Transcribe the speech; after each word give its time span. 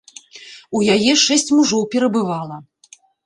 У 0.77 0.81
яе 0.95 1.13
шэсць 1.25 1.53
мужоў 1.59 1.81
перабывала. 1.93 2.57